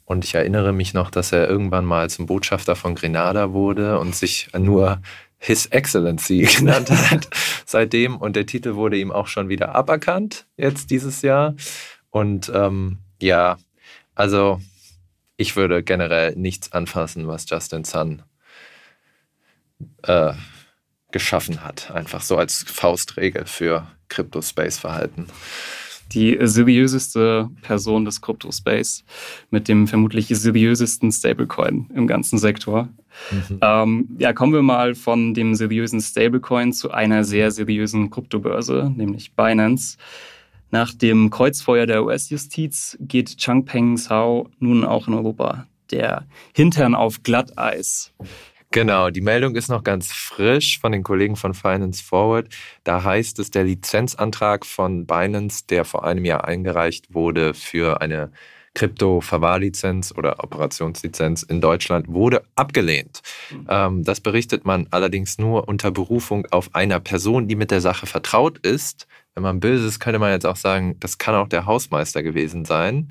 Und 0.08 0.24
ich 0.24 0.36
erinnere 0.36 0.72
mich 0.72 0.94
noch, 0.94 1.12
dass 1.12 1.34
er 1.34 1.50
irgendwann 1.50 1.84
mal 1.84 2.10
zum 2.10 2.28
Botschafter 2.28 2.78
von 2.78 2.96
Grenada 2.96 3.52
wurde 3.52 4.00
und 4.00 4.16
sich 4.16 4.48
nur 4.58 5.02
His 5.38 5.66
Excellency 5.66 6.48
genannt 6.58 6.90
hat 6.90 7.28
seitdem. 7.66 8.16
Und 8.16 8.38
der 8.38 8.46
Titel 8.46 8.76
wurde 8.76 8.98
ihm 8.98 9.12
auch 9.12 9.28
schon 9.28 9.50
wieder 9.50 9.76
aberkannt, 9.76 10.46
jetzt 10.56 10.92
dieses 10.92 11.24
Jahr. 11.24 11.56
Und 12.10 12.50
ähm, 12.56 13.00
ja, 13.22 13.58
also 14.16 14.62
ich 15.36 15.58
würde 15.58 15.84
generell 15.84 16.38
nichts 16.38 16.72
anfassen, 16.72 17.28
was 17.28 17.46
Justin 17.50 17.84
Sun 17.84 18.24
äh, 20.04 20.32
geschaffen 21.12 21.66
hat. 21.66 21.92
Einfach 21.92 22.22
so 22.22 22.38
als 22.38 22.64
Faustregel 22.64 23.46
für 23.46 23.86
Crypto-Space-Verhalten 24.08 25.28
die 26.12 26.38
seriöseste 26.40 27.50
Person 27.62 28.06
des 28.06 28.22
Crypto-Space 28.22 29.04
mit 29.52 29.68
dem 29.68 29.88
vermutlich 29.88 30.28
seriösesten 30.28 31.12
Stablecoin 31.12 31.90
im 31.94 32.08
ganzen 32.08 32.38
Sektor. 32.38 32.90
Mhm. 33.32 33.60
Ähm, 33.62 34.10
ja, 34.20 34.34
kommen 34.34 34.54
wir 34.54 34.62
mal 34.62 34.96
von 34.96 35.34
dem 35.34 35.56
seriösen 35.56 36.02
Stablecoin 36.02 36.74
zu 36.74 36.92
einer 36.92 37.24
sehr 37.24 37.52
seriösen 37.52 38.10
Kryptobörse, 38.10 38.92
nämlich 38.96 39.34
Binance. 39.34 39.98
Nach 40.70 40.94
dem 40.94 41.30
Kreuzfeuer 41.30 41.86
der 41.86 42.04
US-Justiz 42.04 42.98
geht 43.00 43.38
Changpeng 43.38 43.98
Zhao 43.98 44.50
nun 44.60 44.84
auch 44.84 45.08
in 45.08 45.14
Europa. 45.14 45.66
Der 45.92 46.26
Hintern 46.54 46.94
auf 46.94 47.24
Glatteis. 47.24 48.12
Genau, 48.72 49.10
die 49.10 49.22
Meldung 49.22 49.56
ist 49.56 49.70
noch 49.70 49.84
ganz 49.84 50.12
frisch 50.12 50.80
von 50.80 50.92
den 50.92 51.04
Kollegen 51.04 51.36
von 51.36 51.54
Finance 51.54 52.04
Forward. 52.04 52.50
Da 52.84 53.04
heißt 53.04 53.40
es, 53.40 53.50
der 53.50 53.64
Lizenzantrag 53.64 54.66
von 54.66 55.06
Binance, 55.06 55.66
der 55.70 55.86
vor 55.86 56.06
einem 56.06 56.26
Jahr 56.26 56.46
eingereicht 56.46 57.14
wurde 57.14 57.54
für 57.54 58.02
eine 58.02 58.32
Krypto-Verwahrlizenz 58.78 60.14
oder 60.16 60.44
Operationslizenz 60.44 61.42
in 61.42 61.62
Deutschland 61.62 62.08
wurde 62.10 62.44
abgelehnt. 62.56 63.22
Mhm. 63.52 63.68
Ähm, 63.70 64.04
das 64.04 64.22
berichtet 64.22 64.66
man 64.66 64.88
allerdings 64.92 65.40
nur 65.40 65.68
unter 65.68 65.90
Berufung 65.90 66.46
auf 66.52 66.76
einer 66.76 67.00
Person, 67.00 67.48
die 67.48 67.56
mit 67.56 67.72
der 67.72 67.82
Sache 67.82 68.06
vertraut 68.06 68.60
ist. 68.60 69.08
Wenn 69.34 69.44
man 69.44 69.60
böse 69.60 69.88
ist, 69.88 70.00
könnte 70.00 70.20
man 70.20 70.32
jetzt 70.32 70.46
auch 70.46 70.56
sagen, 70.56 70.96
das 71.00 71.18
kann 71.18 71.34
auch 71.34 71.48
der 71.48 71.66
Hausmeister 71.66 72.22
gewesen 72.22 72.66
sein. 72.66 73.10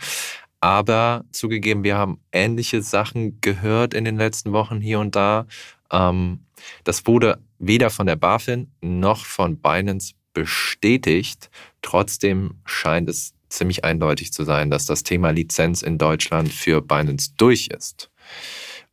Aber 0.61 1.25
zugegeben, 1.31 1.85
wir 1.85 1.97
haben 1.97 2.21
ähnliche 2.33 2.83
Sachen 2.83 3.41
gehört 3.41 3.95
in 3.95 4.05
den 4.05 4.17
letzten 4.17 4.53
Wochen 4.53 4.81
hier 4.81 5.01
und 5.01 5.15
da. 5.15 5.47
Ähm, 5.91 6.41
das 6.85 7.07
wurde 7.07 7.39
weder 7.59 7.91
von 7.91 8.07
der 8.07 8.17
BaFin 8.17 8.71
noch 8.81 9.25
von 9.25 9.59
Binance 9.59 10.15
bestätigt. 10.33 11.51
Trotzdem 11.83 12.55
scheint 12.65 13.09
es 13.09 13.35
ziemlich 13.49 13.85
eindeutig 13.85 14.33
zu 14.33 14.45
sein, 14.45 14.71
dass 14.71 14.87
das 14.87 15.03
Thema 15.03 15.31
Lizenz 15.31 15.83
in 15.83 15.99
Deutschland 15.99 16.53
für 16.53 16.83
Binance 16.83 17.33
durch 17.37 17.69
ist. 17.69 18.11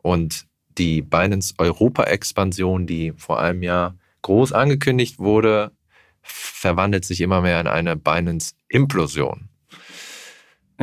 Und 0.01 0.46
die 0.77 1.01
Binance 1.01 1.53
Europa-Expansion, 1.58 2.88
die 2.88 3.13
vor 3.17 3.39
einem 3.39 3.63
Jahr 3.63 3.96
groß 4.22 4.53
angekündigt 4.53 5.20
wurde, 5.20 5.72
verwandelt 6.22 7.05
sich 7.05 7.22
immer 7.22 7.41
mehr 7.41 7.60
in 7.60 7.67
eine 7.67 7.96
Binance-Implosion. 7.96 9.50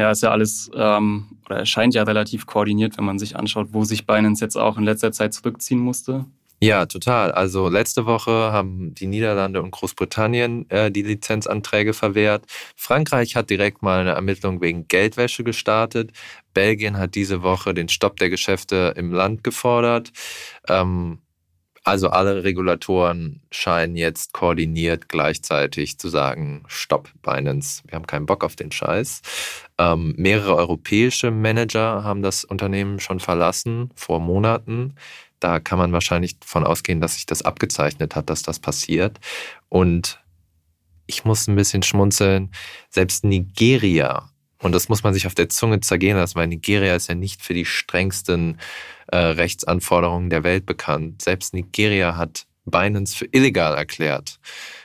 Ja, 0.01 0.11
ist 0.11 0.23
ja 0.23 0.31
alles, 0.31 0.71
ähm, 0.75 1.27
oder 1.45 1.59
erscheint 1.59 1.95
ja 1.95 2.05
relativ 2.05 2.47
koordiniert, 2.47 2.97
wenn 2.97 3.05
man 3.05 3.19
sich 3.19 3.37
anschaut, 3.37 3.69
wo 3.73 3.85
sich 3.85 4.07
Binance 4.07 4.43
jetzt 4.43 4.57
auch 4.57 4.79
in 4.79 4.85
letzter 4.85 5.13
Zeit 5.13 5.35
zurückziehen 5.35 5.79
musste. 5.79 6.25
Ja, 6.63 6.87
total. 6.87 7.33
Also 7.33 7.69
letzte 7.69 8.07
Woche 8.07 8.31
haben 8.31 8.95
die 8.95 9.07
Niederlande 9.07 9.61
und 9.61 9.73
Großbritannien 9.73 10.69
äh, 10.71 10.91
die 10.91 11.03
Lizenzanträge 11.03 11.93
verwehrt. 11.93 12.47
Frankreich 12.77 13.37
hat 13.37 13.51
direkt 13.51 13.83
mal 13.83 14.01
eine 14.01 14.13
Ermittlung 14.13 14.63
wegen 14.63 14.89
Geldwäsche 14.89 15.45
gestartet. 15.45 16.13
Belgien 16.55 16.97
hat 16.97 17.15
diese 17.15 17.43
Woche 17.43 17.75
den 17.75 17.91
Stopp 17.91 18.17
der 18.17 18.31
Geschäfte 18.31 18.95
im 18.97 19.13
Land 19.13 19.45
gefordert. 19.45 20.13
Ähm, 20.67 21.19
also 21.91 22.11
alle 22.11 22.45
Regulatoren 22.45 23.43
scheinen 23.51 23.97
jetzt 23.97 24.33
koordiniert 24.33 25.09
gleichzeitig 25.09 25.99
zu 25.99 26.09
sagen, 26.09 26.63
stopp, 26.69 27.11
Binance, 27.21 27.83
wir 27.87 27.97
haben 27.97 28.07
keinen 28.07 28.27
Bock 28.27 28.45
auf 28.45 28.55
den 28.55 28.71
Scheiß. 28.71 29.23
Ähm, 29.77 30.15
mehrere 30.17 30.55
europäische 30.55 31.33
Manager 31.33 32.05
haben 32.05 32.23
das 32.23 32.45
Unternehmen 32.45 33.01
schon 33.01 33.19
verlassen 33.19 33.91
vor 33.97 34.21
Monaten. 34.21 34.95
Da 35.41 35.59
kann 35.59 35.79
man 35.79 35.93
wahrscheinlich 35.93 36.39
davon 36.39 36.65
ausgehen, 36.65 37.01
dass 37.01 37.15
sich 37.15 37.27
das 37.27 37.43
abgezeichnet 37.43 38.15
hat, 38.15 38.31
dass 38.31 38.43
das 38.43 38.61
passiert. 38.61 39.19
Und 39.69 40.23
ich 41.07 41.25
muss 41.25 41.49
ein 41.49 41.57
bisschen 41.57 41.83
schmunzeln. 41.83 42.53
Selbst 42.89 43.25
Nigeria, 43.25 44.30
und 44.63 44.73
das 44.73 44.89
muss 44.89 45.03
man 45.03 45.15
sich 45.15 45.27
auf 45.27 45.35
der 45.35 45.49
Zunge 45.49 45.81
zergehen 45.81 46.17
lassen, 46.17 46.37
weil 46.37 46.47
Nigeria 46.47 46.95
ist 46.95 47.09
ja 47.09 47.15
nicht 47.15 47.43
für 47.43 47.55
die 47.55 47.65
strengsten 47.65 48.59
äh, 49.09 49.17
Rechtsanforderungen 49.17 50.31
der 50.31 50.45
Welt 50.45 50.67
bekannt. 50.67 51.23
Selbst 51.23 51.55
Nigeria 51.55 52.17
hat 52.17 52.47
Binance 52.65 53.17
für 53.17 53.27
illegal 53.33 53.75
erklärt. 53.75 54.39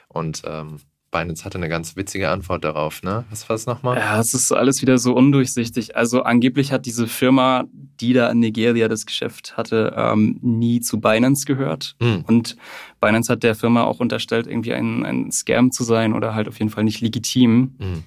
Und 0.07 0.43
ähm, 0.45 0.79
Binance 1.11 1.45
hatte 1.45 1.57
eine 1.57 1.69
ganz 1.69 1.95
witzige 1.95 2.29
Antwort 2.29 2.65
darauf, 2.65 3.01
ne? 3.03 3.23
Was 3.29 3.47
war 3.47 3.55
es 3.55 3.65
nochmal? 3.65 3.97
Ja, 3.97 4.19
es 4.19 4.33
ist 4.33 4.51
alles 4.51 4.81
wieder 4.81 4.97
so 4.97 5.13
undurchsichtig. 5.13 5.95
Also 5.95 6.23
angeblich 6.23 6.71
hat 6.71 6.85
diese 6.85 7.07
Firma, 7.07 7.65
die 8.01 8.13
da 8.13 8.29
in 8.29 8.39
Nigeria 8.39 8.87
das 8.89 9.05
Geschäft 9.05 9.55
hatte, 9.55 9.93
ähm, 9.95 10.39
nie 10.41 10.81
zu 10.81 10.99
Binance 10.99 11.45
gehört. 11.45 11.95
Mhm. 12.01 12.23
Und 12.27 12.57
Binance 12.99 13.31
hat 13.31 13.43
der 13.43 13.55
Firma 13.55 13.83
auch 13.83 13.99
unterstellt, 13.99 14.47
irgendwie 14.47 14.73
ein, 14.73 15.05
ein 15.05 15.31
Scam 15.31 15.71
zu 15.71 15.83
sein 15.83 16.13
oder 16.13 16.35
halt 16.35 16.49
auf 16.49 16.59
jeden 16.59 16.71
Fall 16.71 16.83
nicht 16.83 16.99
legitim. 16.99 17.75
Mhm. 17.77 18.03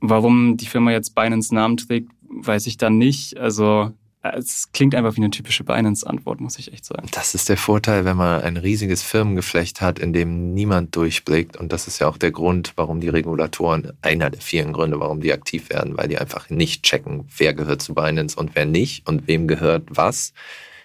Warum 0.00 0.56
die 0.56 0.66
Firma 0.66 0.92
jetzt 0.92 1.14
Binance 1.14 1.54
Namen 1.54 1.76
trägt, 1.76 2.10
weiß 2.28 2.66
ich 2.66 2.76
dann 2.76 2.98
nicht. 2.98 3.36
Also 3.38 3.92
es 4.22 4.72
klingt 4.72 4.94
einfach 4.94 5.14
wie 5.16 5.20
eine 5.20 5.30
typische 5.30 5.64
Binance-Antwort, 5.64 6.40
muss 6.40 6.58
ich 6.58 6.72
echt 6.72 6.84
sagen. 6.84 7.08
Das 7.12 7.34
ist 7.34 7.48
der 7.48 7.56
Vorteil, 7.56 8.04
wenn 8.04 8.16
man 8.16 8.42
ein 8.42 8.56
riesiges 8.56 9.02
Firmengeflecht 9.02 9.80
hat, 9.80 9.98
in 9.98 10.12
dem 10.12 10.54
niemand 10.54 10.96
durchblickt. 10.96 11.56
Und 11.56 11.72
das 11.72 11.86
ist 11.86 12.00
ja 12.00 12.08
auch 12.08 12.18
der 12.18 12.32
Grund, 12.32 12.72
warum 12.76 13.00
die 13.00 13.08
Regulatoren, 13.08 13.92
einer 14.02 14.30
der 14.30 14.40
vielen 14.40 14.72
Gründe, 14.72 15.00
warum 15.00 15.20
die 15.20 15.32
aktiv 15.32 15.70
werden, 15.70 15.96
weil 15.96 16.08
die 16.08 16.18
einfach 16.18 16.50
nicht 16.50 16.82
checken, 16.82 17.28
wer 17.36 17.54
gehört 17.54 17.82
zu 17.82 17.94
Binance 17.94 18.36
und 18.36 18.54
wer 18.54 18.66
nicht 18.66 19.06
und 19.08 19.28
wem 19.28 19.46
gehört 19.46 19.84
was. 19.88 20.32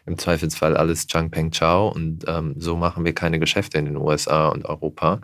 Im 0.06 0.18
Zweifelsfall 0.18 0.76
alles 0.76 1.08
Chang 1.08 1.32
Peng 1.32 1.52
Chao. 1.52 1.90
Und 1.90 2.26
ähm, 2.28 2.54
so 2.58 2.76
machen 2.76 3.06
wir 3.06 3.14
keine 3.14 3.40
Geschäfte 3.40 3.78
in 3.78 3.86
den 3.86 3.98
USA 3.98 4.50
und 4.50 4.66
Europa. 4.66 5.22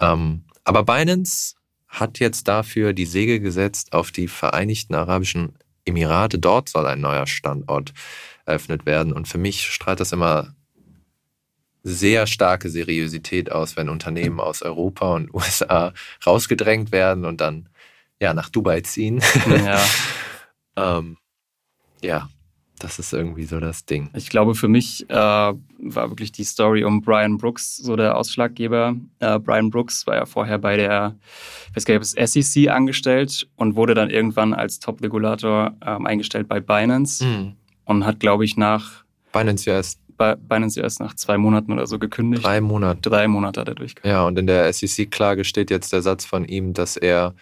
Ähm, 0.00 0.44
aber 0.64 0.84
Binance 0.84 1.54
hat 1.94 2.18
jetzt 2.18 2.48
dafür 2.48 2.92
die 2.92 3.06
Segel 3.06 3.40
gesetzt 3.40 3.92
auf 3.92 4.10
die 4.10 4.28
Vereinigten 4.28 4.94
Arabischen 4.94 5.54
Emirate, 5.84 6.38
dort 6.38 6.68
soll 6.68 6.86
ein 6.86 7.00
neuer 7.00 7.26
Standort 7.26 7.92
eröffnet 8.44 8.84
werden. 8.84 9.12
Und 9.12 9.28
für 9.28 9.38
mich 9.38 9.66
strahlt 9.66 10.00
das 10.00 10.12
immer 10.12 10.54
sehr 11.82 12.26
starke 12.26 12.68
Seriosität 12.68 13.52
aus, 13.52 13.76
wenn 13.76 13.88
Unternehmen 13.88 14.40
aus 14.40 14.62
Europa 14.62 15.14
und 15.14 15.32
USA 15.34 15.92
rausgedrängt 16.26 16.90
werden 16.90 17.24
und 17.24 17.40
dann 17.40 17.68
ja 18.20 18.34
nach 18.34 18.48
Dubai 18.48 18.80
ziehen. 18.80 19.22
Ja. 19.46 19.84
ähm, 20.76 21.18
ja, 22.02 22.28
das 22.78 22.98
ist 22.98 23.12
irgendwie 23.12 23.44
so 23.44 23.60
das 23.60 23.84
Ding. 23.84 24.10
Ich 24.14 24.28
glaube, 24.28 24.54
für 24.54 24.68
mich 24.68 25.08
äh, 25.08 25.14
war 25.14 26.10
wirklich 26.10 26.32
die 26.32 26.44
Story 26.44 26.84
um 26.84 27.02
Brian 27.02 27.38
Brooks 27.38 27.76
so 27.76 27.96
der 27.96 28.16
Ausschlaggeber. 28.16 28.96
Äh, 29.20 29.38
Brian 29.38 29.70
Brooks 29.70 30.06
war 30.06 30.16
ja 30.16 30.26
vorher 30.26 30.58
bei 30.58 30.76
der 30.76 31.14
ich 31.74 31.76
weiß 31.76 31.84
gar 31.86 31.98
nicht, 31.98 32.28
SEC 32.28 32.68
angestellt 32.68 33.48
und 33.56 33.74
wurde 33.74 33.94
dann 33.94 34.08
irgendwann 34.08 34.54
als 34.54 34.78
Top-Regulator 34.78 35.74
ähm, 35.84 36.06
eingestellt 36.06 36.46
bei 36.46 36.60
Binance 36.60 37.24
mhm. 37.24 37.54
und 37.84 38.06
hat, 38.06 38.20
glaube 38.20 38.44
ich, 38.44 38.56
nach 38.56 39.04
Binance 39.32 39.68
US. 39.70 39.98
Bei 40.16 40.36
Binance 40.36 40.80
US 40.80 41.00
nach 41.00 41.14
zwei 41.14 41.36
Monaten 41.36 41.72
oder 41.72 41.88
so 41.88 41.98
gekündigt. 41.98 42.44
Drei 42.44 42.60
Monate. 42.60 43.00
Drei 43.00 43.26
Monate 43.26 43.60
hat 43.60 43.68
er 43.68 43.74
durchgeführt. 43.74 44.12
Ja, 44.12 44.24
und 44.24 44.38
in 44.38 44.46
der 44.46 44.72
SEC-Klage 44.72 45.44
steht 45.44 45.70
jetzt 45.70 45.92
der 45.92 46.02
Satz 46.02 46.24
von 46.24 46.44
ihm, 46.44 46.74
dass 46.74 46.96
er 46.96 47.34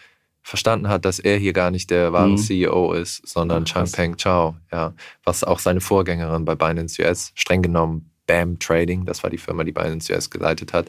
verstanden 0.42 0.88
hat, 0.88 1.04
dass 1.04 1.18
er 1.18 1.38
hier 1.38 1.52
gar 1.52 1.70
nicht 1.70 1.90
der 1.90 2.12
wahre 2.12 2.30
mhm. 2.30 2.36
CEO 2.36 2.92
ist, 2.92 3.26
sondern 3.26 3.64
Ach, 3.66 3.72
Changpeng 3.72 4.16
Chao, 4.16 4.56
ja, 4.72 4.94
was 5.24 5.44
auch 5.44 5.58
seine 5.58 5.80
Vorgängerin 5.80 6.44
bei 6.44 6.54
Binance 6.54 7.00
US, 7.02 7.32
streng 7.34 7.62
genommen 7.62 8.10
BAM 8.26 8.58
Trading, 8.58 9.04
das 9.04 9.22
war 9.22 9.30
die 9.30 9.38
Firma, 9.38 9.64
die 9.64 9.72
Binance 9.72 10.12
US 10.12 10.30
geleitet 10.30 10.72
hat, 10.72 10.88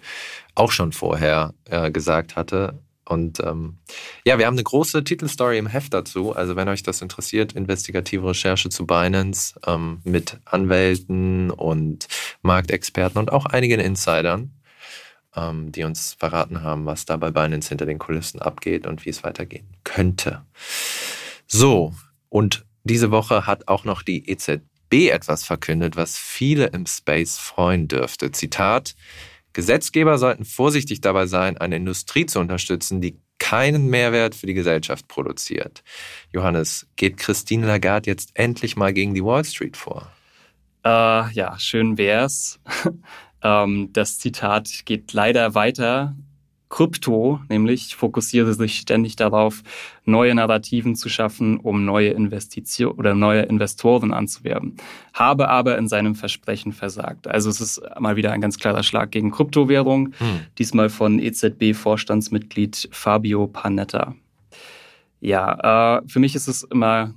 auch 0.56 0.72
schon 0.72 0.92
vorher 0.92 1.54
äh, 1.66 1.92
gesagt 1.92 2.36
hatte. 2.36 2.80
Und 3.06 3.42
ähm, 3.42 3.80
ja, 4.24 4.38
wir 4.38 4.46
haben 4.46 4.54
eine 4.56 4.64
große 4.64 5.04
Titelstory 5.04 5.58
im 5.58 5.68
Heft 5.68 5.94
dazu. 5.94 6.34
Also 6.34 6.56
wenn 6.56 6.70
euch 6.70 6.84
das 6.84 7.02
interessiert, 7.02 7.54
investigative 7.54 8.30
Recherche 8.30 8.70
zu 8.70 8.86
Binance 8.86 9.60
ähm, 9.68 10.00
mit 10.04 10.40
Anwälten 10.46 11.52
und 11.52 12.08
Marktexperten 12.44 13.20
und 13.20 13.32
auch 13.32 13.46
einigen 13.46 13.82
Insidern 13.82 14.54
ähm, 15.36 15.72
die 15.72 15.84
uns 15.84 16.16
verraten 16.20 16.62
haben, 16.62 16.86
was 16.86 17.06
da 17.06 17.18
bei 17.18 17.32
Binance 17.32 17.70
hinter 17.70 17.86
den 17.86 18.00
Kulissen 18.00 18.42
abgeht 18.42 18.86
und 18.88 19.06
wie 19.06 19.10
es 19.10 19.24
weitergehen 19.24 19.68
könnte. 19.84 20.46
So, 21.48 21.94
und 22.30 22.66
diese 22.84 23.12
Woche 23.12 23.46
hat 23.48 23.68
auch 23.68 23.86
noch 23.86 24.02
die 24.02 24.30
EZB 24.30 25.10
etwas 25.12 25.44
verkündet, 25.44 25.96
was 25.96 26.18
viele 26.18 26.68
im 26.68 26.86
Space 26.86 27.38
freuen 27.38 27.88
dürfte. 27.88 28.32
Zitat, 28.32 28.96
Gesetzgeber 29.54 30.18
sollten 30.18 30.46
vorsichtig 30.46 31.02
dabei 31.02 31.28
sein, 31.28 31.58
eine 31.58 31.76
Industrie 31.76 32.26
zu 32.26 32.40
unterstützen, 32.40 33.02
die 33.02 33.20
keinen 33.38 33.88
Mehrwert 33.88 34.36
für 34.36 34.48
die 34.48 34.54
Gesellschaft 34.54 35.08
produziert. 35.08 35.84
Johannes, 36.32 36.88
geht 36.96 37.18
Christine 37.18 37.68
Lagarde 37.68 38.10
jetzt 38.10 38.32
endlich 38.34 38.76
mal 38.76 38.94
gegen 38.94 39.14
die 39.14 39.24
Wall 39.24 39.46
Street 39.46 39.78
vor? 39.78 40.12
Äh, 40.84 41.32
ja, 41.34 41.58
schön 41.60 41.98
wär's. 41.98 42.60
Ähm, 43.44 43.90
das 43.94 44.18
Zitat 44.20 44.86
geht 44.86 45.14
leider 45.14 45.54
weiter. 45.56 46.16
Krypto, 46.74 47.40
nämlich 47.50 47.96
fokussiere 47.96 48.56
sich 48.56 48.80
ständig 48.80 49.16
darauf, 49.16 49.62
neue 50.06 50.34
Narrativen 50.34 50.96
zu 50.96 51.08
schaffen, 51.08 51.60
um 51.60 51.86
neue 51.86 52.10
Investitionen 52.10 52.98
oder 52.98 53.14
neue 53.14 53.44
Investoren 53.44 54.12
anzuwerben, 54.12 54.78
habe 55.14 55.50
aber 55.50 55.78
in 55.78 55.88
seinem 55.88 56.16
Versprechen 56.16 56.72
versagt. 56.72 57.28
Also 57.28 57.52
es 57.52 57.62
ist 57.62 57.80
mal 58.00 58.16
wieder 58.16 58.32
ein 58.32 58.42
ganz 58.42 58.58
klarer 58.58 58.82
Schlag 58.82 59.12
gegen 59.12 59.30
Kryptowährung, 59.30 60.14
hm. 60.18 60.40
diesmal 60.58 60.90
von 60.90 61.20
EZB-Vorstandsmitglied 61.20 62.90
Fabio 62.92 63.46
Panetta. 63.46 64.16
Ja, 65.20 66.00
äh, 66.00 66.02
für 66.08 66.20
mich 66.20 66.34
ist 66.34 66.48
es 66.48 66.64
immer, 66.64 67.14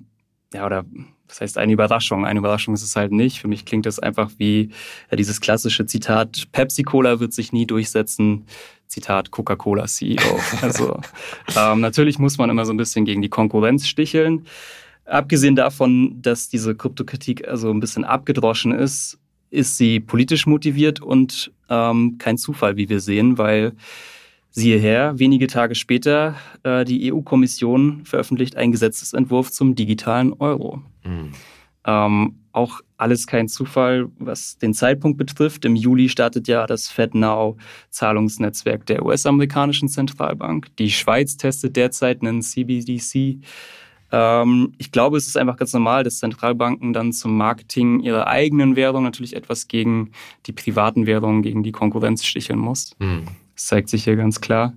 ja, 0.52 0.66
oder 0.66 0.84
das 1.28 1.40
heißt 1.40 1.58
eine 1.58 1.72
Überraschung. 1.72 2.24
Eine 2.24 2.38
Überraschung 2.38 2.74
ist 2.74 2.82
es 2.82 2.96
halt 2.96 3.12
nicht. 3.12 3.40
Für 3.40 3.48
mich 3.48 3.64
klingt 3.64 3.86
das 3.86 3.98
einfach 3.98 4.30
wie 4.38 4.70
dieses 5.12 5.40
klassische 5.40 5.86
Zitat, 5.86 6.44
Pepsi-Cola 6.52 7.20
wird 7.20 7.32
sich 7.32 7.52
nie 7.52 7.66
durchsetzen. 7.66 8.44
Zitat 8.86 9.30
Coca-Cola 9.30 9.86
CEO. 9.86 10.40
Also 10.62 11.00
ähm, 11.56 11.80
natürlich 11.80 12.18
muss 12.18 12.38
man 12.38 12.50
immer 12.50 12.64
so 12.64 12.72
ein 12.72 12.76
bisschen 12.76 13.04
gegen 13.04 13.22
die 13.22 13.28
Konkurrenz 13.28 13.86
sticheln. 13.86 14.46
Abgesehen 15.04 15.56
davon, 15.56 16.20
dass 16.22 16.48
diese 16.48 16.74
Kryptokritik 16.74 17.46
also 17.46 17.70
ein 17.70 17.80
bisschen 17.80 18.04
abgedroschen 18.04 18.72
ist, 18.72 19.18
ist 19.50 19.76
sie 19.76 20.00
politisch 20.00 20.46
motiviert 20.46 21.00
und 21.00 21.52
ähm, 21.68 22.16
kein 22.18 22.38
Zufall, 22.38 22.76
wie 22.76 22.88
wir 22.88 23.00
sehen, 23.00 23.38
weil 23.38 23.72
Siehe 24.58 24.78
her, 24.78 25.18
wenige 25.18 25.48
Tage 25.48 25.74
später, 25.74 26.34
äh, 26.62 26.86
die 26.86 27.12
EU-Kommission 27.12 28.06
veröffentlicht 28.06 28.56
einen 28.56 28.72
Gesetzesentwurf 28.72 29.52
zum 29.52 29.74
digitalen 29.74 30.32
Euro. 30.32 30.80
Mhm. 31.04 31.32
Ähm, 31.84 32.38
auch 32.52 32.80
alles 32.96 33.26
kein 33.26 33.48
Zufall, 33.48 34.08
was 34.18 34.56
den 34.56 34.72
Zeitpunkt 34.72 35.18
betrifft. 35.18 35.66
Im 35.66 35.76
Juli 35.76 36.08
startet 36.08 36.48
ja 36.48 36.66
das 36.66 36.88
FedNow-Zahlungsnetzwerk 36.88 38.86
der 38.86 39.04
US-amerikanischen 39.04 39.90
Zentralbank. 39.90 40.74
Die 40.78 40.90
Schweiz 40.90 41.36
testet 41.36 41.76
derzeit 41.76 42.22
einen 42.22 42.40
CBDC. 42.40 43.14
Äh, 43.14 43.40
Ähm, 44.12 44.72
ich 44.78 44.90
glaube, 44.90 45.18
es 45.18 45.26
ist 45.26 45.36
einfach 45.36 45.56
ganz 45.58 45.74
normal, 45.74 46.02
dass 46.02 46.20
Zentralbanken 46.20 46.94
dann 46.94 47.12
zum 47.12 47.36
Marketing 47.36 48.00
ihrer 48.00 48.26
eigenen 48.26 48.74
Währung 48.76 49.02
natürlich 49.02 49.36
etwas 49.36 49.68
gegen 49.68 50.12
die 50.46 50.52
privaten 50.52 51.06
Währungen, 51.06 51.42
gegen 51.42 51.62
die 51.62 51.72
Konkurrenz 51.72 52.24
sticheln 52.24 52.58
muss. 52.58 52.92
Mhm. 53.00 53.26
Das 53.56 53.66
zeigt 53.66 53.88
sich 53.88 54.04
hier 54.04 54.16
ganz 54.16 54.40
klar. 54.40 54.74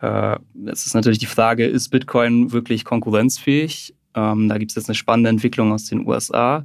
Äh, 0.00 0.38
es 0.66 0.86
ist 0.86 0.94
natürlich 0.94 1.18
die 1.18 1.26
Frage, 1.26 1.66
ist 1.66 1.90
Bitcoin 1.90 2.52
wirklich 2.52 2.84
konkurrenzfähig? 2.84 3.94
Ähm, 4.14 4.48
da 4.48 4.58
gibt 4.58 4.72
es 4.72 4.76
jetzt 4.76 4.88
eine 4.88 4.96
spannende 4.96 5.30
Entwicklung 5.30 5.72
aus 5.72 5.84
den 5.84 6.06
USA. 6.06 6.64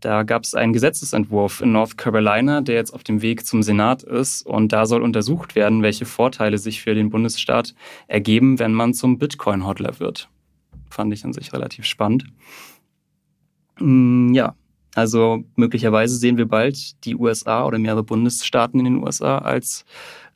Da 0.00 0.24
gab 0.24 0.42
es 0.42 0.54
einen 0.54 0.72
Gesetzesentwurf 0.72 1.60
in 1.60 1.70
North 1.70 1.96
Carolina, 1.96 2.60
der 2.60 2.74
jetzt 2.74 2.92
auf 2.92 3.04
dem 3.04 3.22
Weg 3.22 3.46
zum 3.46 3.62
Senat 3.62 4.02
ist. 4.02 4.44
Und 4.44 4.72
da 4.72 4.84
soll 4.84 5.00
untersucht 5.00 5.54
werden, 5.54 5.82
welche 5.82 6.06
Vorteile 6.06 6.58
sich 6.58 6.82
für 6.82 6.94
den 6.94 7.08
Bundesstaat 7.08 7.74
ergeben, 8.08 8.58
wenn 8.58 8.72
man 8.72 8.94
zum 8.94 9.18
Bitcoin-Hodler 9.18 10.00
wird. 10.00 10.28
Fand 10.90 11.12
ich 11.14 11.24
an 11.24 11.32
sich 11.32 11.52
relativ 11.52 11.84
spannend. 11.84 12.24
Mm, 13.78 14.34
ja, 14.34 14.56
also 14.94 15.44
möglicherweise 15.54 16.16
sehen 16.16 16.36
wir 16.36 16.46
bald 16.46 17.04
die 17.04 17.16
USA 17.16 17.64
oder 17.64 17.78
mehrere 17.78 18.02
Bundesstaaten 18.02 18.80
in 18.80 18.84
den 18.84 19.02
USA 19.02 19.38
als 19.38 19.84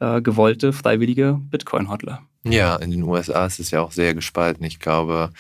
äh, 0.00 0.20
gewollte, 0.20 0.72
freiwillige 0.72 1.38
Bitcoin-Hodler. 1.50 2.22
Ja, 2.44 2.76
in 2.76 2.90
den 2.90 3.02
USA 3.02 3.46
ist 3.46 3.58
es 3.58 3.70
ja 3.70 3.80
auch 3.80 3.92
sehr 3.92 4.14
gespalten. 4.14 4.64
Ich 4.64 4.78
glaube, 4.78 5.30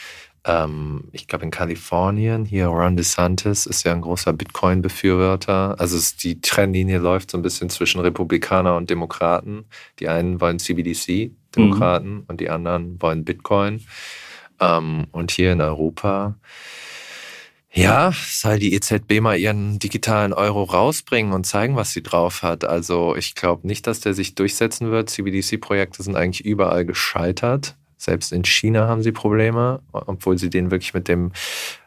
ähm, 0.44 1.04
ich 1.12 1.26
glaube 1.26 1.44
in 1.44 1.50
Kalifornien, 1.50 2.44
hier 2.44 2.66
Ron 2.66 2.96
DeSantis 2.96 3.66
ist 3.66 3.84
ja 3.84 3.92
ein 3.92 4.00
großer 4.00 4.32
Bitcoin-Befürworter. 4.32 5.78
Also 5.78 5.96
es, 5.96 6.16
die 6.16 6.40
Trennlinie 6.40 6.98
läuft 6.98 7.30
so 7.30 7.38
ein 7.38 7.42
bisschen 7.42 7.68
zwischen 7.68 8.00
Republikaner 8.00 8.76
und 8.76 8.88
Demokraten. 8.88 9.64
Die 9.98 10.08
einen 10.08 10.40
wollen 10.40 10.58
CBDC, 10.58 11.32
Demokraten, 11.54 12.10
mhm. 12.10 12.24
und 12.28 12.40
die 12.40 12.50
anderen 12.50 13.00
wollen 13.00 13.24
Bitcoin. 13.24 13.84
Ähm, 14.60 15.06
und 15.12 15.30
hier 15.32 15.52
in 15.52 15.60
Europa 15.60 16.36
ja, 17.76 18.12
soll 18.12 18.58
die 18.58 18.74
EZB 18.74 19.20
mal 19.20 19.38
ihren 19.38 19.78
digitalen 19.78 20.32
Euro 20.32 20.64
rausbringen 20.64 21.32
und 21.32 21.44
zeigen, 21.44 21.76
was 21.76 21.92
sie 21.92 22.02
drauf 22.02 22.42
hat. 22.42 22.64
Also 22.64 23.16
ich 23.16 23.34
glaube 23.34 23.66
nicht, 23.66 23.86
dass 23.86 24.00
der 24.00 24.14
sich 24.14 24.34
durchsetzen 24.34 24.90
wird. 24.90 25.10
CBDC-Projekte 25.10 26.02
sind 26.02 26.16
eigentlich 26.16 26.44
überall 26.44 26.84
gescheitert. 26.84 27.76
Selbst 27.98 28.32
in 28.32 28.44
China 28.44 28.88
haben 28.88 29.02
sie 29.02 29.12
Probleme, 29.12 29.80
obwohl 29.92 30.38
sie 30.38 30.50
den 30.50 30.70
wirklich 30.70 30.94
mit 30.94 31.08
dem, 31.08 31.32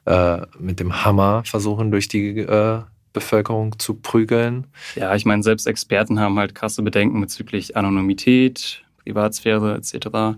äh, 0.06 0.42
mit 0.58 0.80
dem 0.80 1.06
Hammer 1.06 1.44
versuchen, 1.46 1.92
durch 1.92 2.08
die 2.08 2.40
äh, 2.40 2.82
Bevölkerung 3.14 3.78
zu 3.80 3.96
prügeln. 3.96 4.68
Ja, 4.96 5.16
ich 5.16 5.26
meine, 5.26 5.44
selbst 5.44 5.68
Experten 5.68 6.20
haben 6.20 6.38
halt 6.40 6.56
krasse 6.56 6.82
Bedenken 6.82 7.22
bezüglich 7.22 7.78
Anonymität, 7.78 8.84
Privatsphäre 9.04 9.76
etc. 9.76 10.38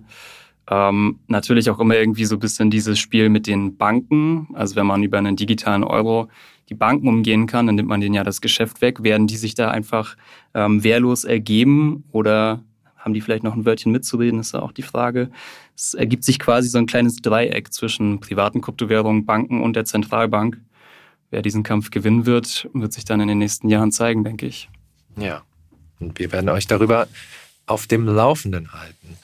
Ähm, 0.71 1.19
natürlich 1.27 1.69
auch 1.69 1.79
immer 1.79 1.97
irgendwie 1.97 2.23
so 2.23 2.37
ein 2.37 2.39
bisschen 2.39 2.71
dieses 2.71 2.97
Spiel 2.97 3.27
mit 3.27 3.45
den 3.45 3.75
Banken. 3.75 4.47
Also 4.53 4.77
wenn 4.77 4.87
man 4.87 5.03
über 5.03 5.17
einen 5.17 5.35
digitalen 5.35 5.83
Euro 5.83 6.29
die 6.69 6.75
Banken 6.75 7.09
umgehen 7.09 7.45
kann, 7.45 7.67
dann 7.67 7.75
nimmt 7.75 7.89
man 7.89 7.99
denen 7.99 8.15
ja 8.15 8.23
das 8.23 8.39
Geschäft 8.39 8.81
weg. 8.81 9.03
Werden 9.03 9.27
die 9.27 9.35
sich 9.35 9.53
da 9.53 9.69
einfach 9.69 10.15
ähm, 10.53 10.81
wehrlos 10.81 11.25
ergeben 11.25 12.05
oder 12.11 12.63
haben 12.95 13.13
die 13.13 13.19
vielleicht 13.19 13.43
noch 13.43 13.53
ein 13.53 13.65
Wörtchen 13.65 13.91
mitzureden, 13.91 14.39
ist 14.39 14.53
ja 14.53 14.61
auch 14.61 14.71
die 14.71 14.83
Frage. 14.83 15.29
Es 15.75 15.93
ergibt 15.93 16.23
sich 16.23 16.39
quasi 16.39 16.69
so 16.69 16.77
ein 16.77 16.85
kleines 16.85 17.17
Dreieck 17.17 17.73
zwischen 17.73 18.21
privaten 18.21 18.61
Kryptowährungen, 18.61 19.25
Banken 19.25 19.61
und 19.61 19.75
der 19.75 19.85
Zentralbank. 19.85 20.61
Wer 21.31 21.41
diesen 21.41 21.63
Kampf 21.63 21.91
gewinnen 21.91 22.25
wird, 22.25 22.69
wird 22.73 22.93
sich 22.93 23.03
dann 23.03 23.19
in 23.19 23.27
den 23.27 23.39
nächsten 23.39 23.67
Jahren 23.67 23.91
zeigen, 23.91 24.23
denke 24.23 24.45
ich. 24.45 24.69
Ja, 25.17 25.41
und 25.99 26.17
wir 26.19 26.31
werden 26.31 26.49
euch 26.49 26.67
darüber 26.67 27.07
auf 27.65 27.87
dem 27.87 28.05
Laufenden 28.05 28.71
halten. 28.73 29.17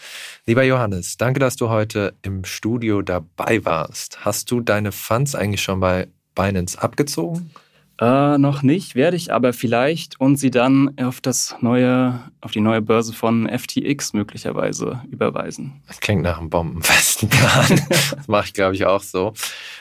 Lieber 0.50 0.64
Johannes, 0.64 1.18
danke, 1.18 1.42
dass 1.42 1.58
du 1.58 1.68
heute 1.68 2.14
im 2.22 2.46
Studio 2.46 3.02
dabei 3.02 3.66
warst. 3.66 4.24
Hast 4.24 4.50
du 4.50 4.62
deine 4.62 4.94
Funds 4.94 5.36
eigentlich 5.36 5.62
schon 5.62 5.82
bei 5.82 6.08
Binance 6.36 6.82
abgezogen? 6.82 7.52
Äh, 8.00 8.38
noch 8.38 8.62
nicht, 8.62 8.96
werde 8.96 9.18
ich 9.18 9.34
aber 9.34 9.52
vielleicht 9.52 10.22
und 10.22 10.38
sie 10.38 10.50
dann 10.50 10.98
auf 11.00 11.20
das 11.20 11.54
neue, 11.60 12.22
auf 12.40 12.52
die 12.52 12.62
neue 12.62 12.82
Börse 12.82 13.12
von 13.12 13.50
FTX 13.50 14.14
möglicherweise 14.14 15.02
überweisen. 15.12 15.82
Das 15.86 16.00
klingt 16.00 16.22
nach 16.22 16.38
einem 16.40 16.50
bombenfesten 16.50 17.28
Plan. 17.28 17.82
das 17.90 18.30
mache 18.30 18.46
ich, 18.46 18.54
glaube 18.54 18.76
ich, 18.76 18.86
auch 18.86 19.04
so. 19.04 19.34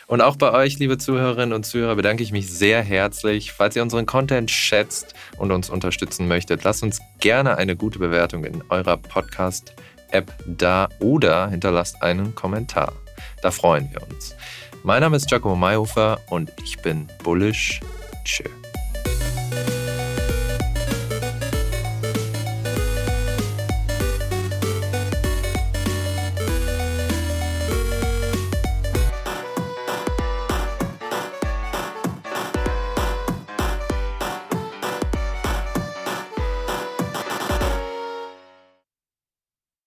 Und 0.09 0.21
auch 0.21 0.35
bei 0.35 0.51
euch, 0.51 0.81
liebe 0.81 0.99
Zuhörerinnen 0.99 1.53
und 1.53 1.65
Zuhörer, 1.65 1.95
bedanke 1.95 2.25
ich 2.25 2.33
mich 2.33 2.51
sehr 2.51 2.83
herzlich. 2.83 3.53
Falls 3.53 3.77
ihr 3.77 3.83
unseren 3.83 4.07
Content 4.07 4.51
schätzt 4.51 5.15
und 5.39 5.53
uns 5.53 5.71
unterstützen 5.71 6.27
möchtet, 6.27 6.65
lasst 6.65 6.83
uns 6.83 6.99
gerne 7.21 7.57
eine 7.57 7.77
gute 7.77 8.01
Bewertung 8.01 8.43
in 8.43 8.65
eurer 8.69 8.97
Podcast-App 10.07 10.33
da 10.47 10.89
oder 11.01 11.49
hinterlasst 11.49 12.03
einen 12.03 12.35
Kommentar. 12.35 12.93
Da 13.43 13.51
freuen 13.51 13.91
wir 13.93 14.03
uns. 14.09 14.35
Mein 14.83 15.01
Name 15.01 15.17
ist 15.17 15.29
Giacomo 15.29 15.57
Mayhofer 15.57 16.19
und 16.29 16.53
ich 16.65 16.79
bin 16.79 17.09
bullish 17.23 17.81
Tschö. 18.25 18.45